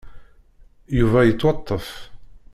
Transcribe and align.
Yuba 0.97 1.19
yettwaṭṭef. 1.23 1.87